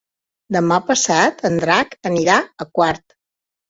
Demà 0.57 0.79
passat 0.87 1.45
en 1.51 1.61
Drac 1.67 1.97
anirà 2.15 2.43
a 2.43 2.71
Quart. 2.77 3.11